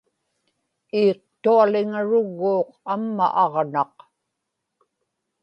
[1.01, 3.95] iiqtualiŋarugguuq amma aġnaq